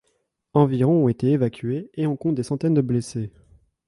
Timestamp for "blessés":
2.81-3.31